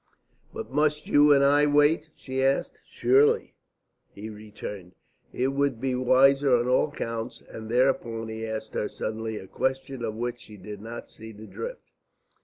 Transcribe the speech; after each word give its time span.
"But 0.51 0.71
must 0.71 1.05
you 1.05 1.31
and 1.31 1.43
I 1.43 1.67
wait?" 1.67 2.09
she 2.15 2.43
asked. 2.43 2.79
"Surely," 2.83 3.53
he 4.15 4.31
returned. 4.31 4.95
"It 5.31 5.49
would 5.49 5.79
be 5.79 5.93
wiser 5.93 6.55
on 6.57 6.67
all 6.67 6.89
counts." 6.89 7.43
And 7.47 7.69
thereupon 7.69 8.27
he 8.27 8.43
asked 8.47 8.73
her 8.73 8.89
suddenly 8.89 9.37
a 9.37 9.45
question 9.45 10.03
of 10.03 10.15
which 10.15 10.39
she 10.41 10.57
did 10.57 10.81
not 10.81 11.11
see 11.11 11.31
the 11.33 11.45
drift. 11.45 11.91